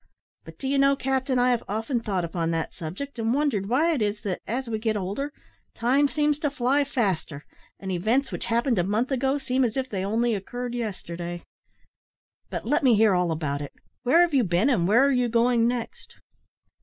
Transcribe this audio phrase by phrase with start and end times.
[0.45, 3.93] But do you know, captain, I have often thought upon that subject, and wondered why
[3.93, 5.31] it is that, as we get older,
[5.75, 7.45] time seems to fly faster,
[7.79, 11.43] and events which happened a month ago seem as if they only occurred yesterday.
[12.49, 13.73] But let me hear all about it.
[14.01, 16.15] Where have you been, and where are you going next?"